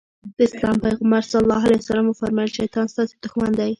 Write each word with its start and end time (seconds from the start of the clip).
د 0.37 0.39
اسلام 0.47 0.75
پيغمبر 0.85 1.21
ص 1.29 1.31
وفرمايل 2.09 2.51
شيطان 2.57 2.85
ستاسې 2.93 3.13
دښمن 3.23 3.51
دی. 3.59 3.69